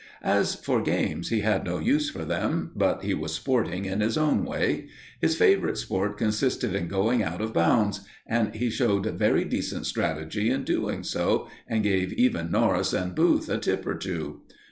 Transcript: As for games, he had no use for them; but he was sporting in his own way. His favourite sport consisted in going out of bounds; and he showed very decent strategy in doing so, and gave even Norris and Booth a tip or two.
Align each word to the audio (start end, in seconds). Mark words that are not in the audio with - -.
As 0.23 0.55
for 0.55 0.81
games, 0.81 1.29
he 1.29 1.41
had 1.41 1.63
no 1.63 1.77
use 1.77 2.09
for 2.09 2.25
them; 2.25 2.71
but 2.75 3.03
he 3.03 3.13
was 3.13 3.35
sporting 3.35 3.85
in 3.85 4.01
his 4.01 4.17
own 4.17 4.43
way. 4.43 4.87
His 5.19 5.35
favourite 5.35 5.77
sport 5.77 6.17
consisted 6.17 6.73
in 6.73 6.87
going 6.87 7.21
out 7.21 7.39
of 7.39 7.53
bounds; 7.53 8.01
and 8.25 8.55
he 8.55 8.71
showed 8.71 9.05
very 9.05 9.43
decent 9.45 9.85
strategy 9.85 10.49
in 10.49 10.63
doing 10.63 11.03
so, 11.03 11.49
and 11.67 11.83
gave 11.83 12.13
even 12.13 12.49
Norris 12.49 12.93
and 12.93 13.13
Booth 13.13 13.47
a 13.47 13.59
tip 13.59 13.85
or 13.85 13.93
two. 13.93 14.41